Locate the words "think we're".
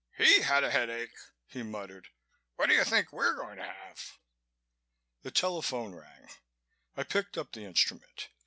2.83-3.35